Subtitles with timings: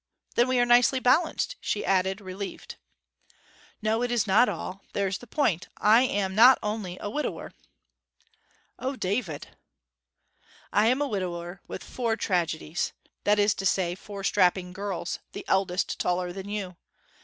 [0.33, 2.75] then we are nicely balanced,' she added, relieved.
[3.83, 4.81] 'No it is not all.
[4.93, 5.67] There's the point.
[5.77, 7.51] I am not only a widower.'
[8.79, 9.49] 'O, David!'
[10.73, 12.93] 'I am a widower with four tragedies
[13.25, 16.77] that is to say, four strapping girls the eldest taller than you.